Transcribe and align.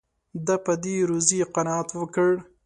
ده 0.45 0.55
په 0.65 0.73
دې 0.83 0.95
روزي 1.09 1.39
قناعت 1.55 1.89
وکړ. 1.95 2.29